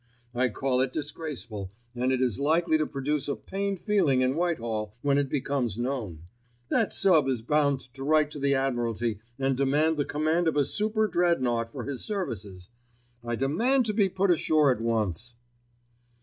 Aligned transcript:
I 0.33 0.49
call 0.49 0.81
it 0.81 0.91
disgraceful, 0.91 1.69
and 1.93 2.11
it 2.11 2.23
is 2.23 2.39
likely 2.39 2.75
to 2.79 2.87
produce 2.87 3.27
a 3.27 3.35
pained 3.35 3.81
feeling 3.81 4.21
in 4.21 4.35
Whitehall 4.35 4.95
when 5.03 5.19
it 5.19 5.29
becomes 5.29 5.77
known. 5.77 6.23
That 6.69 6.91
sub. 6.91 7.27
is 7.27 7.43
bound 7.43 7.81
to 7.93 8.03
write 8.03 8.31
to 8.31 8.39
the 8.39 8.55
Admiralty 8.55 9.19
and 9.37 9.55
demand 9.55 9.97
the 9.97 10.03
command 10.05 10.47
of 10.47 10.57
a 10.57 10.65
Super 10.65 11.07
Dreadnought 11.07 11.71
for 11.71 11.83
his 11.83 12.03
services. 12.03 12.71
I 13.23 13.35
demand 13.35 13.85
to 13.85 13.93
be 13.93 14.09
put 14.09 14.31
ashore 14.31 14.71
at 14.71 14.81
once." 14.81 15.35